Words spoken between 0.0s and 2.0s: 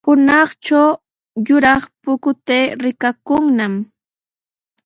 Hunaqtraw yuraq